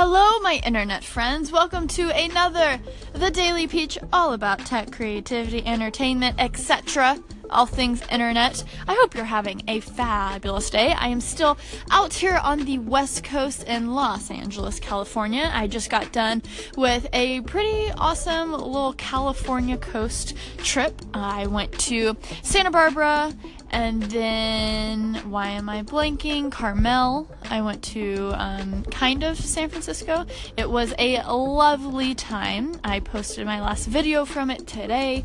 [0.00, 1.50] Hello, my internet friends.
[1.50, 2.78] Welcome to another
[3.14, 7.18] The Daily Peach, all about tech, creativity, entertainment, etc.
[7.50, 8.62] All things internet.
[8.86, 10.92] I hope you're having a fabulous day.
[10.92, 11.58] I am still
[11.90, 15.50] out here on the West Coast in Los Angeles, California.
[15.52, 16.44] I just got done
[16.76, 20.94] with a pretty awesome little California coast trip.
[21.12, 23.32] I went to Santa Barbara
[23.70, 26.50] and then, why am I blanking?
[26.50, 27.28] Carmel.
[27.50, 30.26] I went to um, kind of San Francisco.
[30.56, 32.80] It was a lovely time.
[32.82, 35.24] I posted my last video from it today.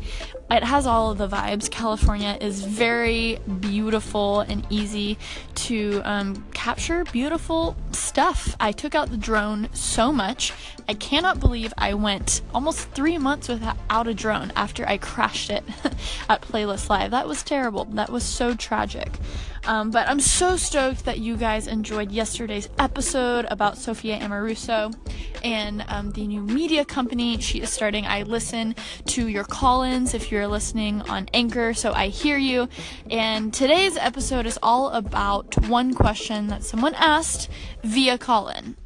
[0.50, 1.70] It has all of the vibes.
[1.70, 5.18] California is very beautiful and easy
[5.54, 8.54] to um, capture beautiful stuff.
[8.60, 10.52] I took out the drone so much.
[10.88, 15.64] I cannot believe I went almost three months without a drone after I crashed it
[16.28, 17.10] at Playlist Live.
[17.10, 17.86] That was terrible.
[17.86, 19.18] That was so tragic.
[19.66, 24.94] Um, but I'm so stoked that you guys enjoyed yesterday's episode about Sophia Amoruso
[25.42, 28.04] and um, the new media company she is starting.
[28.04, 28.74] I listen
[29.06, 32.68] to your call ins if you're listening on Anchor, so I hear you.
[33.10, 37.48] And today's episode is all about one question that someone asked
[37.82, 38.76] via call in.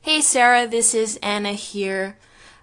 [0.00, 2.16] Hey Sarah, this is Anna here.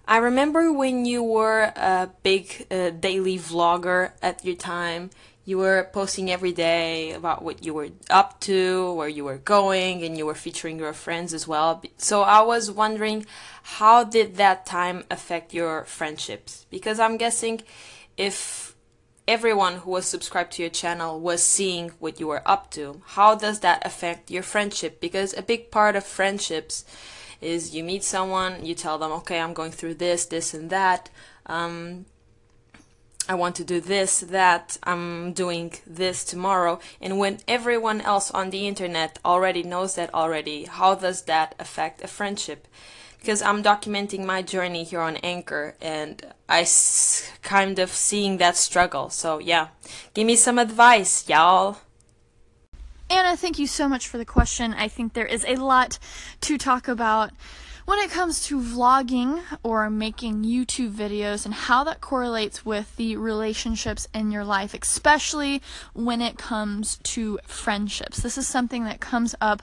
[0.05, 5.09] I remember when you were a big uh, daily vlogger at your time
[5.45, 10.03] you were posting every day about what you were up to, where you were going,
[10.03, 11.83] and you were featuring your friends as well.
[11.97, 13.25] So I was wondering,
[13.63, 16.65] how did that time affect your friendships?
[16.69, 17.61] Because I'm guessing
[18.15, 18.75] if
[19.27, 23.35] everyone who was subscribed to your channel was seeing what you were up to, how
[23.35, 25.01] does that affect your friendship?
[25.01, 26.85] Because a big part of friendships
[27.41, 31.09] is you meet someone, you tell them, okay, I'm going through this, this, and that.
[31.45, 32.05] Um,
[33.27, 36.79] I want to do this, that, I'm doing this tomorrow.
[37.01, 42.03] And when everyone else on the internet already knows that already, how does that affect
[42.03, 42.67] a friendship?
[43.19, 48.57] Because I'm documenting my journey here on Anchor and I s- kind of seeing that
[48.57, 49.09] struggle.
[49.09, 49.67] So yeah,
[50.13, 51.77] give me some advice, y'all.
[53.09, 54.73] Anna, thank you so much for the question.
[54.73, 55.99] I think there is a lot
[56.41, 57.31] to talk about
[57.85, 63.17] when it comes to vlogging or making YouTube videos and how that correlates with the
[63.17, 65.61] relationships in your life, especially
[65.93, 68.21] when it comes to friendships.
[68.21, 69.61] This is something that comes up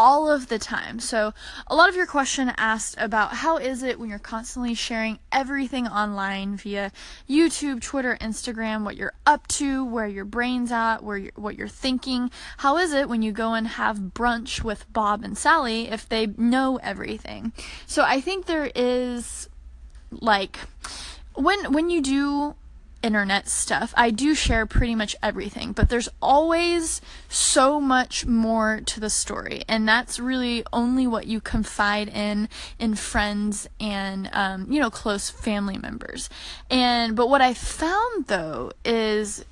[0.00, 0.98] all of the time.
[0.98, 1.34] So,
[1.66, 5.86] a lot of your question asked about how is it when you're constantly sharing everything
[5.86, 6.90] online via
[7.28, 11.68] YouTube, Twitter, Instagram, what you're up to, where your brain's at, where you're, what you're
[11.68, 12.30] thinking.
[12.56, 16.28] How is it when you go and have brunch with Bob and Sally if they
[16.28, 17.52] know everything?
[17.86, 19.50] So, I think there is
[20.10, 20.60] like
[21.34, 22.54] when when you do
[23.02, 23.94] internet stuff.
[23.96, 29.62] I do share pretty much everything, but there's always so much more to the story,
[29.68, 35.30] and that's really only what you confide in in friends and um, you know close
[35.30, 36.28] family members.
[36.70, 39.44] And but what I found though is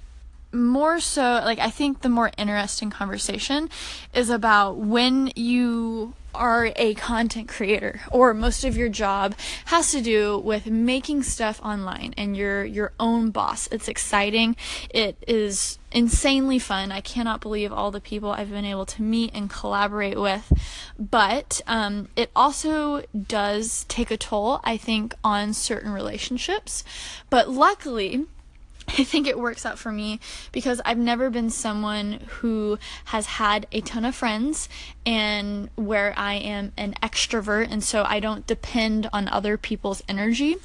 [0.53, 3.69] more so like I think the more interesting conversation
[4.15, 9.34] is about when you are a content creator or most of your job
[9.66, 13.69] has to do with making stuff online and you're your own boss.
[13.69, 14.56] It's exciting.
[14.91, 16.93] It is insanely fun.
[16.93, 20.53] I cannot believe all the people I've been able to meet and collaborate with.
[20.99, 26.84] But um, it also does take a toll, I think, on certain relationships.
[27.31, 28.27] But luckily,
[28.99, 30.19] I think it works out for me
[30.51, 34.69] because I've never been someone who has had a ton of friends
[35.07, 40.57] and where I am an extrovert and so I don't depend on other people's energy.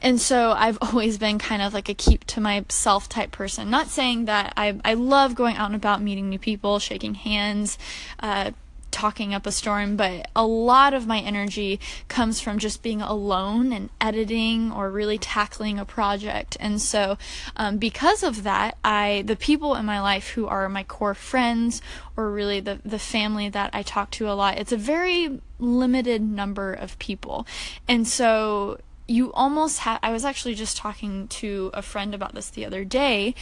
[0.00, 3.68] And so I've always been kind of like a keep to myself type person.
[3.68, 7.76] Not saying that I I love going out and about meeting new people, shaking hands,
[8.20, 8.52] uh,
[8.94, 13.72] talking up a storm, but a lot of my energy comes from just being alone
[13.72, 16.56] and editing or really tackling a project.
[16.60, 17.18] And so,
[17.56, 21.82] um, because of that, I the people in my life who are my core friends
[22.16, 26.22] or really the the family that I talk to a lot, it's a very limited
[26.22, 27.46] number of people,
[27.88, 32.48] and so you almost have i was actually just talking to a friend about this
[32.48, 33.34] the other day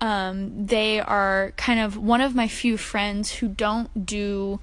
[0.00, 4.60] um, they are kind of one of my few friends who don't do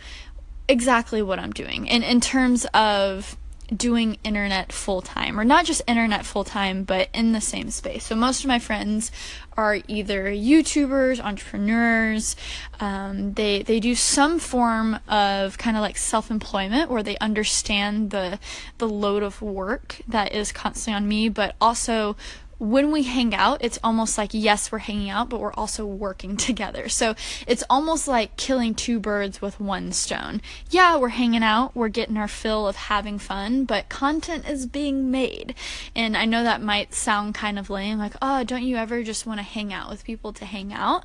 [0.68, 1.90] exactly what I'm doing.
[1.90, 3.38] And in terms of
[3.76, 8.06] doing internet full time, or not just internet full time, but in the same space.
[8.06, 9.12] So most of my friends
[9.58, 12.36] are either YouTubers, entrepreneurs.
[12.80, 18.12] Um, they they do some form of kind of like self employment, where they understand
[18.12, 18.40] the
[18.78, 22.16] the load of work that is constantly on me, but also
[22.66, 26.36] when we hang out, it's almost like, yes, we're hanging out, but we're also working
[26.50, 26.90] together.
[26.90, 27.16] So
[27.48, 30.42] it's almost like killing two birds with one stone.
[30.72, 35.12] Yeah, we're hanging out, we're getting our fill of having fun, but content is being
[35.12, 35.54] made.
[35.96, 39.26] And I know that might sound kind of lame, like, oh, don't you ever just
[39.26, 41.04] want to hang out with people to hang out?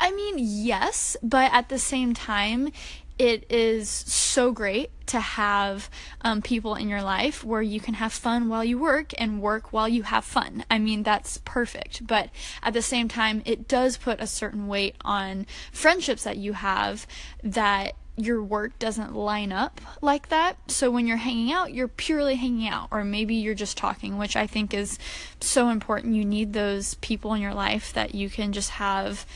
[0.00, 2.72] I mean, yes, but at the same time,
[3.18, 5.90] it is so great to have
[6.22, 9.72] um, people in your life where you can have fun while you work and work
[9.72, 10.64] while you have fun.
[10.70, 12.06] I mean, that's perfect.
[12.06, 12.30] But
[12.62, 17.06] at the same time, it does put a certain weight on friendships that you have
[17.42, 20.56] that your work doesn't line up like that.
[20.70, 24.36] So when you're hanging out, you're purely hanging out, or maybe you're just talking, which
[24.36, 24.98] I think is
[25.40, 26.14] so important.
[26.14, 29.26] You need those people in your life that you can just have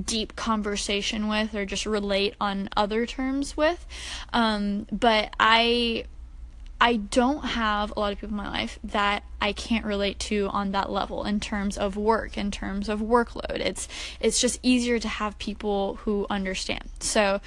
[0.00, 3.86] deep conversation with or just relate on other terms with.
[4.32, 6.04] Um, but I
[6.82, 10.48] I don't have a lot of people in my life that I can't relate to
[10.48, 13.60] on that level in terms of work, in terms of workload.
[13.60, 13.86] It's
[14.18, 16.90] it's just easier to have people who understand.
[16.98, 17.40] So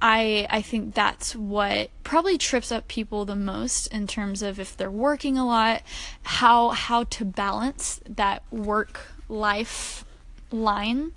[0.00, 4.74] I I think that's what probably trips up people the most in terms of if
[4.74, 5.82] they're working a lot,
[6.22, 10.06] how how to balance that work life
[10.50, 11.12] line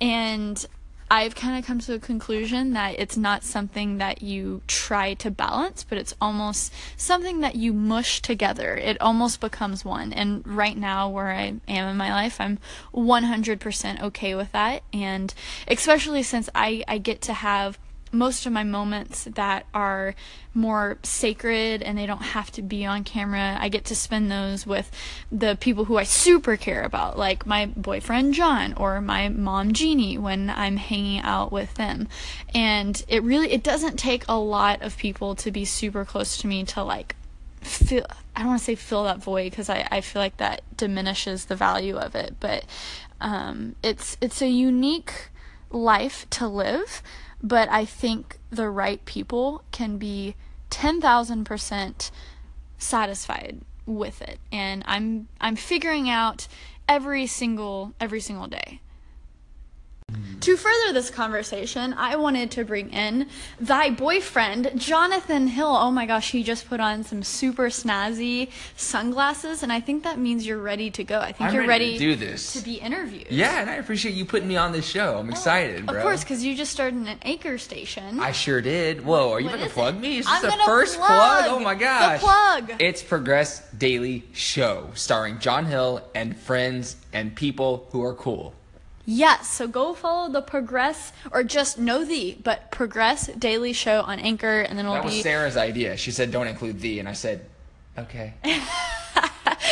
[0.00, 0.66] and
[1.12, 5.30] I've kind of come to the conclusion that it's not something that you try to
[5.30, 8.76] balance, but it's almost something that you mush together.
[8.76, 10.12] It almost becomes one.
[10.12, 12.60] And right now, where I am in my life, I'm
[12.94, 14.84] 100% okay with that.
[14.92, 15.34] And
[15.66, 17.76] especially since I, I get to have
[18.12, 20.14] most of my moments that are
[20.52, 23.56] more sacred and they don't have to be on camera.
[23.60, 24.90] I get to spend those with
[25.30, 30.18] the people who I super care about, like my boyfriend John or my mom Jeannie
[30.18, 32.08] when I'm hanging out with them.
[32.54, 36.46] And it really it doesn't take a lot of people to be super close to
[36.46, 37.14] me to like
[37.60, 40.62] feel I don't want to say fill that void because I, I feel like that
[40.76, 42.64] diminishes the value of it, but
[43.20, 45.28] um, it's it's a unique
[45.70, 47.02] life to live
[47.42, 50.34] but I think the right people can be
[50.70, 52.10] 10,000%
[52.78, 54.38] satisfied with it.
[54.52, 56.46] And I'm I'm figuring out
[56.88, 58.80] every single every single day
[60.40, 63.26] to further this conversation, I wanted to bring in
[63.60, 65.68] thy boyfriend, Jonathan Hill.
[65.68, 70.18] Oh my gosh, he just put on some super snazzy sunglasses, and I think that
[70.18, 71.18] means you're ready to go.
[71.18, 72.54] I think I'm you're ready ready, to do this.
[72.54, 73.26] to be interviewed.
[73.30, 75.18] Yeah, and I appreciate you putting me on this show.
[75.18, 75.96] I'm oh, excited, bro.
[75.96, 78.18] Of course, because you just started an Anchor station.
[78.20, 79.04] I sure did.
[79.04, 80.00] Whoa, are you about to plug it?
[80.00, 80.18] me?
[80.18, 81.44] Is I'm the first plug plug?
[81.48, 82.72] Oh my gosh, the plug.
[82.80, 88.54] It's Progress Daily Show, starring John Hill and friends and people who are cool.
[89.06, 94.18] Yes, so go follow the Progress, or just know the, but Progress Daily Show on
[94.20, 95.96] Anchor, and then it'll That was be Sarah's idea.
[95.96, 97.46] She said don't include the, and I said,
[97.98, 98.34] okay.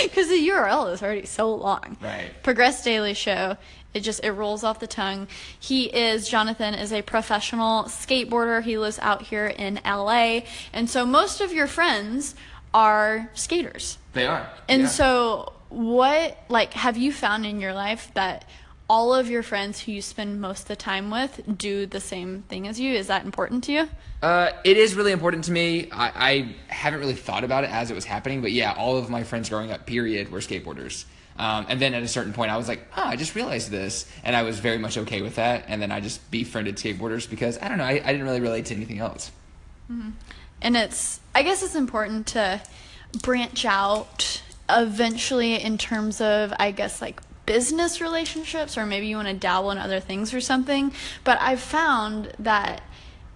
[0.03, 1.97] because the URL is already so long.
[2.01, 2.31] Right.
[2.43, 3.57] Progress Daily Show.
[3.95, 5.29] It just it rolls off the tongue.
[5.59, 8.63] He is Jonathan is a professional skateboarder.
[8.63, 10.41] He lives out here in LA,
[10.73, 12.35] and so most of your friends
[12.75, 13.99] are skaters.
[14.13, 14.49] They are.
[14.69, 14.89] And yeah.
[14.89, 18.45] so what like have you found in your life that
[18.89, 22.43] all of your friends who you spend most of the time with do the same
[22.49, 22.95] thing as you?
[22.95, 23.89] Is that important to you?
[24.23, 25.91] Uh, it is really important to me.
[25.91, 29.11] I, I haven't really thought about it as it was happening, but yeah, all of
[29.11, 31.05] my friends growing up, period, were skateboarders.
[31.39, 34.11] Um, and then at a certain point, I was like, oh, I just realized this.
[34.25, 35.67] And I was very much okay with that.
[35.69, 38.67] And then I just befriended skateboarders because, I don't know, I, I didn't really relate
[38.67, 39.31] to anything else.
[40.63, 42.61] and it's i guess it's important to
[43.23, 49.27] branch out eventually in terms of i guess like business relationships or maybe you want
[49.27, 50.93] to dabble in other things or something
[51.25, 52.83] but i've found that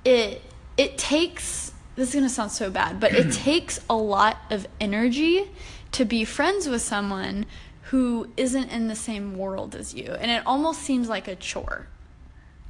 [0.04, 0.42] it
[0.76, 4.66] it takes this is going to sound so bad but it takes a lot of
[4.78, 5.50] energy
[5.90, 7.46] to be friends with someone
[7.84, 11.86] who isn't in the same world as you and it almost seems like a chore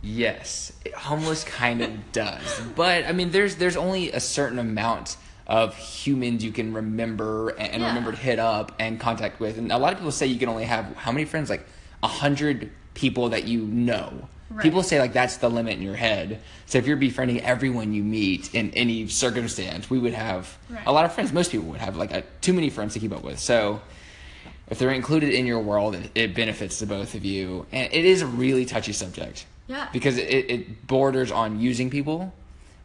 [0.05, 2.61] Yes, it almost kind of does.
[2.75, 5.17] But I mean, there's there's only a certain amount
[5.53, 7.89] of humans you can remember and, and Yeah.
[7.89, 9.59] remember to hit up and contact with.
[9.59, 11.51] And a lot of people say you can only have how many friends?
[11.51, 11.67] Like
[12.03, 14.29] a hundred people that you know.
[14.51, 14.63] Right.
[14.63, 16.41] People say like that's the limit in your head.
[16.65, 20.83] So if you're befriending everyone you meet in any circumstance, we would have Right.
[20.87, 21.35] a lot of friends.
[21.35, 23.39] Most people would have like a, too many friends to keep up with.
[23.39, 23.83] So
[24.71, 27.67] if they're included in your world, it, it benefits the both of you.
[27.73, 29.45] And it is a really touchy subject.
[29.69, 29.89] Yeah.
[29.93, 32.33] Because it, it borders on using people,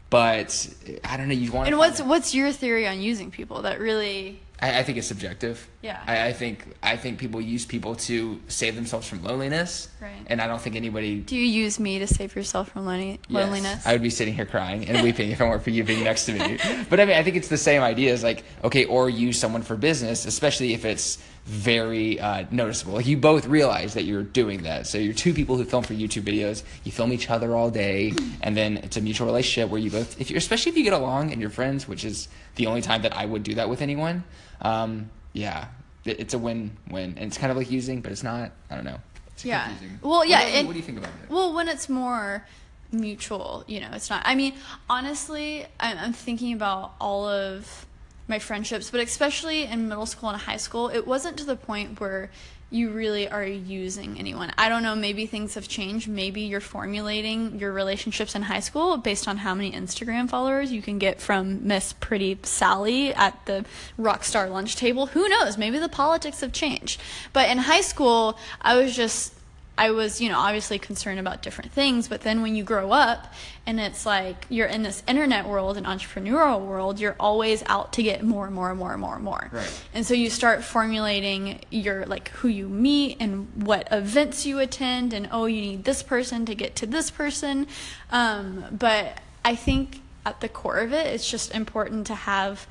[0.09, 0.67] but
[1.03, 1.33] I don't know.
[1.33, 1.67] You want.
[1.67, 5.67] and what's what's your theory on using people that really I, I think it's subjective.
[5.81, 6.01] Yeah.
[6.07, 9.89] I, I think I think people use people to save themselves from loneliness.
[10.01, 10.11] Right.
[10.27, 11.19] And I don't think anybody.
[11.19, 13.43] Do you use me to save yourself from lonely- Yes.
[13.43, 13.85] loneliness?
[13.85, 16.25] I would be sitting here crying and weeping if it weren't for you being next
[16.25, 16.57] to me.
[16.89, 19.61] But I mean, I think it's the same idea as like, okay, or use someone
[19.61, 21.17] for business, especially if it's
[21.47, 22.93] very uh, noticeable.
[22.95, 24.85] Like you both realize that you're doing that.
[24.85, 26.61] So you're two people who film for YouTube videos.
[26.83, 28.11] You film each other all day,
[28.41, 30.91] and then it's a mutual relationship where you both, if you especially if you get
[30.93, 33.81] along and you're friends, which is the only time that I would do that with
[33.81, 34.25] anyone.
[34.61, 35.69] Um, yeah,
[36.03, 38.51] it, it's a win-win, and it's kind of like using, but it's not.
[38.69, 38.99] I don't know.
[39.27, 39.67] It's Yeah.
[39.67, 39.99] confusing.
[40.01, 40.53] Well, yeah, you?
[40.53, 41.29] and- what do you think about it?
[41.29, 42.45] Well, when it's more
[42.91, 44.21] mutual, you know, it's not.
[44.25, 44.53] I mean,
[44.89, 47.85] honestly, I'm, I'm thinking about all of
[48.27, 51.99] my friendships, but especially in middle school and high school, it wasn't to the point
[51.99, 52.29] where
[52.69, 54.51] you really are using anyone.
[54.57, 56.09] I don't know, maybe things have changed.
[56.09, 60.81] Maybe you're formulating your relationships in high school based on how many Instagram followers you
[60.81, 63.63] can get from Miss Pretty Sally at the
[63.97, 65.05] Rockstar lunch table.
[65.07, 65.57] Who knows?
[65.57, 66.99] Maybe the politics have changed.
[67.31, 69.33] But in high school, I was just
[69.77, 73.31] I was, you know, obviously concerned about different things, but then when you grow up
[73.65, 78.03] and it's like you're in this internet world and entrepreneurial world, you're always out to
[78.03, 79.49] get more and more and more and more and more.
[79.51, 79.83] Right.
[79.93, 85.13] And so you start formulating your like who you meet and what events you attend
[85.13, 87.67] and oh, you need this person to get to this person.
[88.11, 92.65] Um, but I think at the core of it, it's just important to have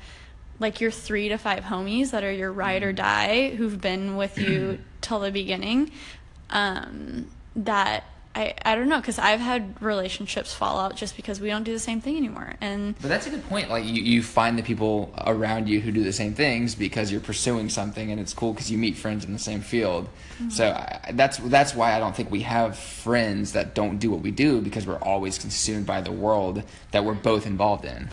[0.59, 4.37] like your three to five homies that are your ride or die who've been with
[4.37, 5.91] you till the beginning
[6.49, 8.03] um, that
[8.35, 11.73] I, I don't know because I've had relationships fall out just because we don't do
[11.73, 13.71] the same thing anymore and But that's a good point.
[13.71, 17.19] Like you, you find the people around you who do the same things because you're
[17.19, 20.07] pursuing something, and it's cool because you meet friends in the same field.
[20.49, 24.21] So I, that's that's why I don't think we have friends that don't do what
[24.21, 26.61] we do because we're always consumed by the world
[26.91, 28.07] that we're both involved in.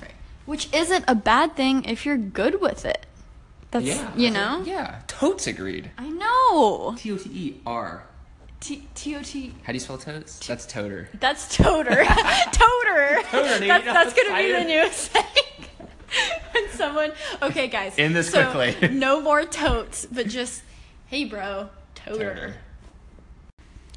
[0.46, 3.04] which isn't a bad thing if you're good with it
[3.72, 3.84] that's
[4.16, 5.90] you know Yeah, totes agreed.
[5.98, 8.04] I know T O T E R.
[8.64, 10.38] T T O T How do you spell totes?
[10.46, 11.08] That's toter.
[11.20, 12.02] that's toter
[12.52, 15.68] toter Toter, dude, that's, that's gonna be the new thing
[16.52, 18.88] when someone okay guys End this so quickly.
[18.92, 20.62] no more totes but just
[21.08, 22.54] hey bro toter.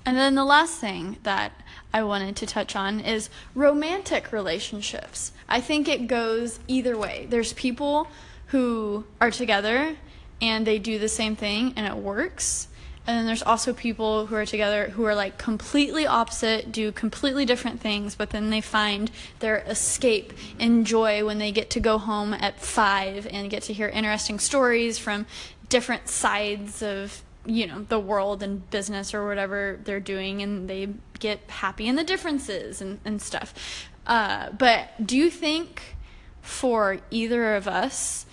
[0.06, 1.54] And then the last thing that
[1.94, 5.32] I wanted to touch on is romantic relationships.
[5.48, 7.28] I think it goes either way.
[7.30, 8.08] There's people
[8.48, 9.96] who are together
[10.42, 12.68] and they do the same thing and it works.
[13.08, 17.46] And then there's also people who are together who are like completely opposite, do completely
[17.46, 19.10] different things, but then they find
[19.40, 23.74] their escape and joy when they get to go home at five and get to
[23.74, 25.26] hear interesting stories from
[25.70, 30.90] different sides of you know the world and business or whatever they're doing and they
[31.20, 33.88] get happy in the differences and, and stuff.
[34.06, 35.96] Uh, but do you think
[36.42, 38.26] for either of us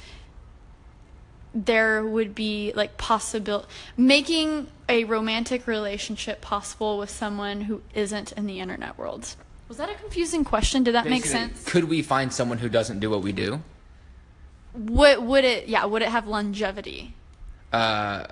[1.54, 3.64] there would be like possible
[3.96, 9.36] making a romantic relationship possible with someone who isn't in the internet world
[9.68, 12.98] was that a confusing question did that make sense Could we find someone who doesn't
[13.00, 13.62] do what we do?
[14.74, 17.14] would, would it yeah would it have longevity
[17.72, 18.26] Uh,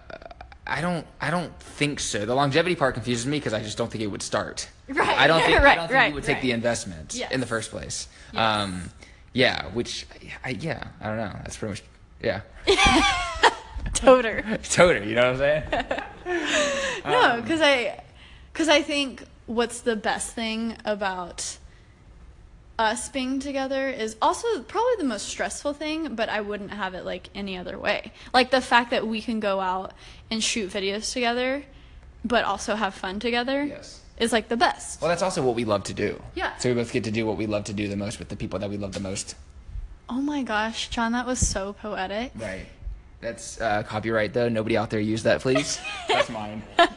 [0.64, 1.04] I don't.
[1.20, 2.24] I don't think so.
[2.24, 4.68] The longevity part confuses me because I just don't think it would start.
[4.88, 5.58] Right, I don't think.
[5.72, 6.42] I don't think right, you would take right.
[6.42, 7.32] the investment Yes.
[7.32, 8.06] in the first place.
[8.32, 8.40] Yes.
[8.40, 8.90] Um,
[9.32, 9.66] yeah.
[9.74, 10.06] Which,
[10.44, 10.86] I, yeah.
[11.00, 11.32] I don't know.
[11.42, 11.82] That's pretty much.
[12.22, 12.40] Yeah.
[13.94, 15.04] toter Toter.
[15.04, 15.64] You know what I'm saying?
[17.04, 18.00] No, um, because I,
[18.52, 21.58] because I think what's the best thing about
[22.78, 27.04] us being together is also probably the most stressful thing, but I wouldn't have it
[27.04, 28.12] like any other way.
[28.32, 29.92] Like the fact that we can go out
[30.30, 31.64] and shoot videos together,
[32.24, 34.00] but also have fun together Yes.
[34.16, 35.00] is like the best.
[35.00, 36.22] Well, that's also what we love to do.
[36.34, 36.56] Yeah.
[36.58, 38.36] So we both get to do what we love to do the most with the
[38.36, 39.34] people that we love the most.
[40.08, 42.32] Oh my gosh, John, that was so poetic.
[42.36, 42.66] Right.
[43.20, 44.48] That's uh, copyright though.
[44.48, 45.80] Nobody out there use that, please.
[46.08, 46.62] that's mine.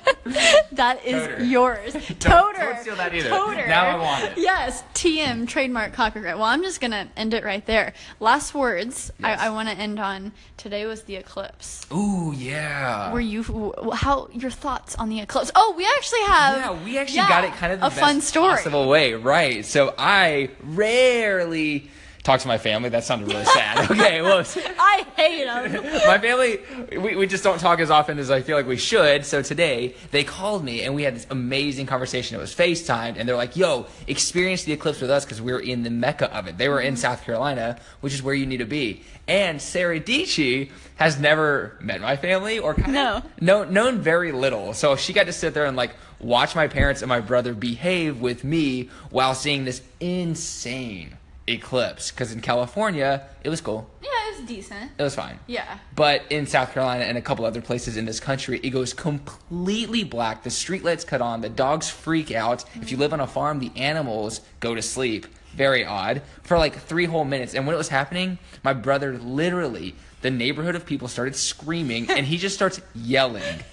[0.72, 1.44] That is Toter.
[1.44, 1.94] yours.
[2.20, 3.30] Don't- don't steal that either.
[3.30, 3.68] Toter.
[3.68, 4.38] Now I want it.
[4.38, 6.36] Yes, TM, trademark copyright.
[6.36, 7.94] Well, I'm just going to end it right there.
[8.20, 9.40] Last words Yes.
[9.40, 10.34] I, I want to end on.
[10.58, 11.86] Today was the eclipse.
[11.94, 13.14] Ooh yeah.
[13.14, 15.52] Were you, how, your thoughts on the eclipse?
[15.56, 16.58] Oh, we actually have.
[16.58, 18.56] Yeah, we actually yeah, got it kind of the a fun story.
[18.56, 19.64] possible way, right?
[19.64, 21.90] So I rarely
[22.26, 22.90] talk to my family.
[22.90, 23.86] That sounded really sad.
[23.96, 24.44] Okay, well,
[24.80, 25.84] I hate them.
[26.08, 26.60] my family,
[26.98, 29.24] we, we just don't talk as often as I feel like we should.
[29.26, 32.36] So today they called me and we had this amazing conversation.
[32.36, 35.84] It was FaceTimed and they're like, yo, experience the eclipse with us because we're in
[35.84, 36.58] the mecca of it.
[36.58, 37.02] They were in mm-hmm.
[37.02, 39.04] South Carolina, which is where you need to be.
[39.28, 43.18] And Sarah Dietschy has never met my family or kind No.
[43.18, 44.74] of no, known very little.
[44.74, 48.20] So she got to sit there and like watch my parents and my brother behave
[48.20, 51.18] with me while seeing this insane
[51.48, 52.12] eclipse.
[52.12, 53.90] Because in California, it was cool.
[54.02, 54.92] Yeah, it was decent.
[54.98, 55.40] It was fine.
[55.48, 55.78] Yeah.
[55.96, 60.04] But in South Carolina and a couple other places in this country, it goes completely
[60.04, 60.44] black.
[60.44, 61.42] The street lights cut on.
[61.42, 62.64] The dogs freak out.
[62.76, 63.02] If you mm-hmm.
[63.02, 65.28] live on a farm, the animals go to sleep.
[65.56, 67.54] very odd for like three whole minutes.
[67.54, 72.26] And when it was happening, my brother literally, the neighborhood of people started screaming, and
[72.26, 73.44] he just starts yelling.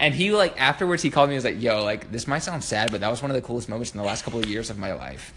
[0.00, 2.62] And he like afterwards he called me and was like, "Yo, like this might sound
[2.64, 4.68] sad, but that was one of the coolest moments in the last couple of years
[4.68, 5.32] of my life."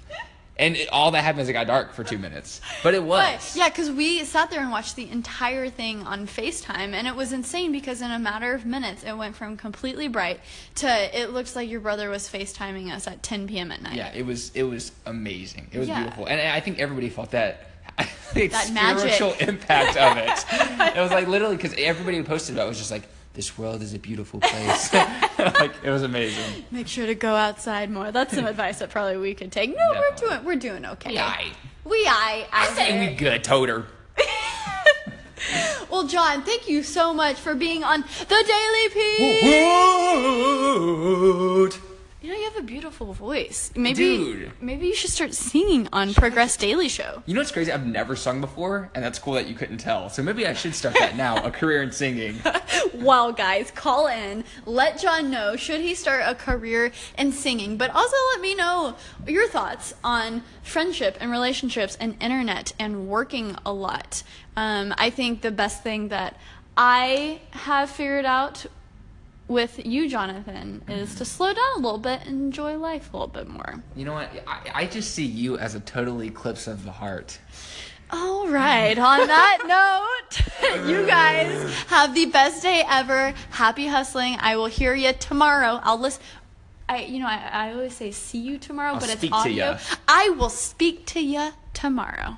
[0.60, 3.22] And it, all that happened is it got dark for two minutes, but it was.
[3.54, 7.16] But yeah, because we sat there and watched the entire thing on FaceTime, and it
[7.16, 10.40] was insane because in a matter of minutes, it went from completely bright
[10.76, 10.88] to
[11.20, 13.72] it looks like your brother was FaceTiming us at 10 p.m.
[13.72, 13.96] at night.
[13.96, 15.68] Yeah, it was it was amazing.
[15.72, 16.00] It was Yeah.
[16.02, 17.64] beautiful, and I think everybody felt that.
[18.34, 19.42] That magic.
[19.42, 20.46] impact of it.
[20.98, 23.04] it was like literally because everybody who posted about it was just like,
[23.38, 24.92] "This world is a beautiful place."
[25.38, 26.66] like it was amazing.
[26.72, 28.12] Make sure to go outside more.
[28.12, 29.70] That's some advice that probably we could take.
[29.70, 31.12] No, we're doing we're doing okay.
[31.12, 31.54] We aight.
[31.86, 33.86] We I I say we good, Toter.
[35.90, 38.90] Well, John, thank you so much for being on the Daily
[41.70, 41.82] P.
[42.28, 43.72] You know you have a beautiful voice.
[43.74, 44.52] Maybe Dude.
[44.60, 47.24] maybe you should start singing on Progress Daily Show.
[47.26, 47.72] You know what's crazy?
[47.72, 50.10] I've never sung before, and that's cool that you couldn't tell.
[50.10, 51.42] So maybe I should start that now.
[51.46, 52.42] A career in singing.
[52.94, 54.44] Well, guys, call in.
[54.66, 58.96] Let John know should he start a career in singing, but also let me know
[59.28, 64.24] your thoughts on friendship and relationships and internet and working a lot.
[64.56, 66.38] Um, I think the best thing that
[66.76, 68.66] I have figured out
[69.48, 73.28] with you, Jonathan, is to slow down a little bit and enjoy life a little
[73.28, 73.84] bit more.
[73.96, 74.30] You know what?
[74.46, 77.40] I, I just see you as a total eclipse of the heart.
[78.10, 78.98] All right.
[78.98, 83.34] On that note, you guys have the best day ever.
[83.52, 84.38] Happy hustling.
[84.40, 85.80] I will hear you tomorrow.
[85.84, 86.22] I'll listen.
[86.90, 89.78] I, you know, I, I always say see you tomorrow, I'll but it's audio.
[90.08, 92.38] I will speak to you tomorrow.